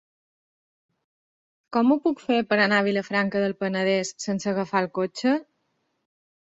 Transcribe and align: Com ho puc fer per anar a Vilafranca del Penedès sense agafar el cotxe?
Com 1.77 1.93
ho 1.93 1.97
puc 2.07 2.23
fer 2.25 2.39
per 2.55 2.59
anar 2.65 2.81
a 2.81 2.87
Vilafranca 2.89 3.45
del 3.47 3.57
Penedès 3.63 4.17
sense 4.27 4.53
agafar 4.55 4.87
el 4.87 4.93
cotxe? 5.01 5.41